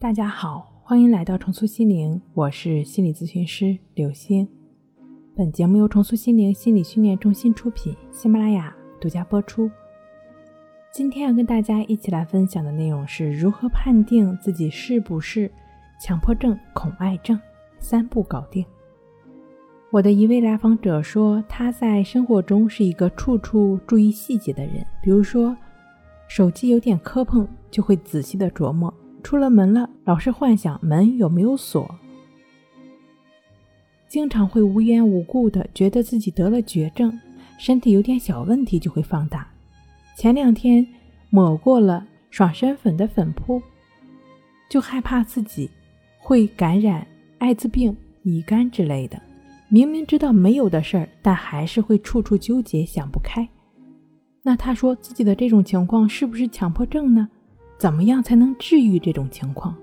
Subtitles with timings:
[0.00, 4.48] 大家好，欢迎来到重塑心灵，我是心理咨询师刘星。
[5.36, 9.70] 本节目由重塑心灵心理训练中心出品，喜马拉雅独家播出。
[10.90, 15.52] 今天要跟大家一起来分享的内容是如何判定自己是不是
[16.00, 17.38] 强迫症、恐爱症，
[17.78, 18.64] 三步搞定。
[19.90, 25.54] 我的一位来访者说，他在生活中是一个处处注意细节的人，比如说
[26.26, 28.92] 手机有点磕碰，就会仔细的琢磨。
[29.20, 31.94] 出了门了，老是幻想门有没有锁，
[34.08, 37.18] 经常会无缘无故的觉得自己得了绝症，
[37.58, 39.46] 身体有点小问题就会放大。
[40.16, 40.86] 前两天
[41.30, 43.62] 抹过了爽身粉的粉扑，
[44.68, 45.70] 就害怕自己
[46.18, 47.06] 会感染
[47.38, 49.20] 艾滋病、乙肝之类的。
[49.68, 53.48] 明明知道没有的事儿，但还是会处处纠结，想不开。
[54.42, 57.28] 那他说自己的这种情况是不是强迫症呢？
[57.80, 59.74] 怎么样才能治愈这种情况？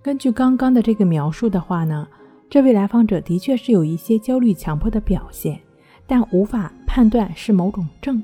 [0.00, 2.06] 根据刚刚的这个描述的话呢，
[2.48, 5.58] 这位来访者的确是有一些焦虑强迫的表现，
[6.06, 8.22] 但无法判断是某种症。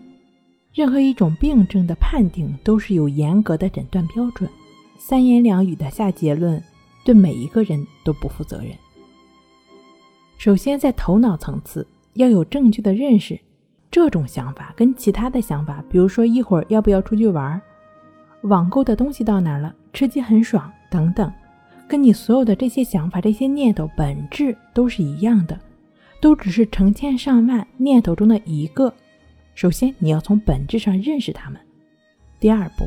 [0.72, 4.48] 任何一种病症的判定都是有严格的诊断标准，
[4.97, 6.62] 三言两语的下结论
[7.05, 8.69] 对每一个人都不负责任。
[10.39, 13.37] 首先，在头脑层次要有正确的认识，
[13.91, 17.61] 这种想法跟其他的想法，比如说一会儿要不要出去玩。
[18.42, 19.74] 网购的东西到哪儿了？
[19.92, 21.30] 吃鸡很爽，等等，
[21.86, 25.58] 跟你所有的这些想法、这些念头本质都是一样的，
[26.20, 28.92] 都只是成千上万念头中的一个。
[29.54, 31.60] 首先，你要从本质上认识他们。
[32.40, 32.86] 第二步，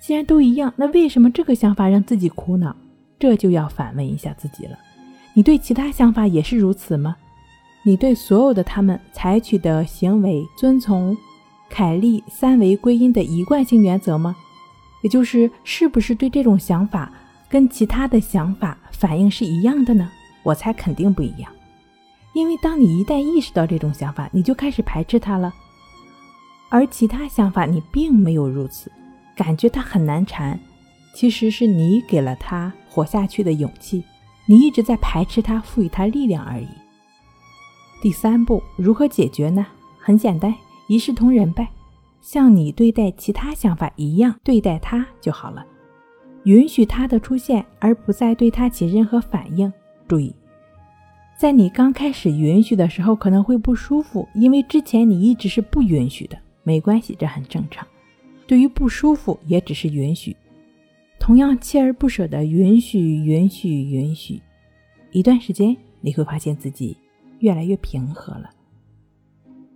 [0.00, 2.74] 既然都一样，那为什么这个想法让自己苦恼？
[3.18, 4.76] 这就要反问一下自己了：
[5.34, 7.16] 你对其他想法也是如此吗？
[7.84, 11.16] 你对所有的他们采取的行为遵从？
[11.72, 14.36] 凯利三维归因的一贯性原则吗？
[15.00, 17.10] 也就是是不是对这种想法
[17.48, 20.06] 跟其他的想法反应是一样的呢？
[20.42, 21.50] 我猜肯定不一样，
[22.34, 25.50] 因为当你一旦意识到这种想法，你就开始排斥它了，
[26.68, 28.92] 而其他想法你并没有如此，
[29.34, 30.60] 感觉它很难缠，
[31.14, 34.04] 其实是你给了它活下去的勇气，
[34.44, 36.68] 你一直在排斥它，赋予它力量而已。
[38.02, 39.66] 第三步如何解决呢？
[39.98, 40.54] 很简单。
[40.92, 41.66] 一视同仁呗，
[42.20, 45.64] 像你对待其他想法一样对待它就好了，
[46.44, 49.72] 允许它的出现，而不再对它起任何反应。
[50.06, 50.34] 注意，
[51.38, 56.36] 在你刚开始允许的时候可能会不舒服，因为之前你一直是不允许的。
[56.62, 57.88] 没关系，这很正常。
[58.46, 60.36] 对于不舒服，也只是允许，
[61.18, 64.42] 同样锲而不舍的允许、允许、允许，
[65.10, 66.94] 一段时间你会发现自己
[67.38, 68.50] 越来越平和了。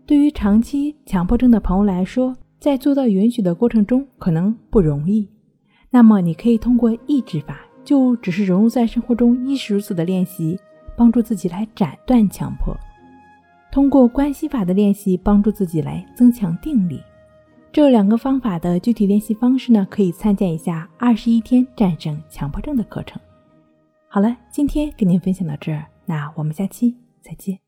[0.07, 5.29] 对于长期强迫症的朋友来说，在做到允许的过程中可能不容易。
[5.91, 10.57] 那么，你可以通过抑制法，就只是融入在生活中，亦是如此的练习，
[10.97, 12.73] 帮助自己来斩断强迫；
[13.73, 17.03] 通过关系法的练习，帮助自己来增强定力。
[17.73, 23.21] 这两个方法的具体练习方式呢，可以参见一下《二十一天战胜强迫症》的课程。
[24.07, 27.66] 好了，今天跟您分享到这儿，那我们下期再见。